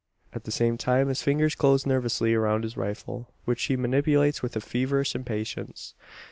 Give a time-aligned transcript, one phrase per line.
[0.33, 4.55] At the same time, his fingers close nervously around his rifle, which he manipulates with
[4.55, 5.93] a feverish impatience.